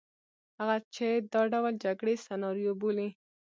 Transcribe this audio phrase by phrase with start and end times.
[0.59, 3.09] هغه چې دا ډول جګړې سناریو بولي.